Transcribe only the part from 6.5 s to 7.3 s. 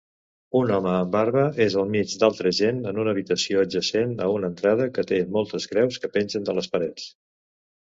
de les parets